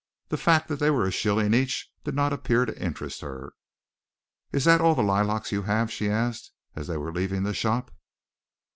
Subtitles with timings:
[0.29, 3.53] The fact that they were a shilling each did not appear to interest her.
[4.51, 7.91] "Is that all the lilacs you have?" she asked, as they were leaving the shop.